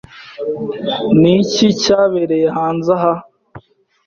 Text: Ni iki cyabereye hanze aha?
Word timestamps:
Ni 1.19 1.31
iki 1.41 1.67
cyabereye 1.81 2.47
hanze 2.57 2.89
aha? 2.97 3.13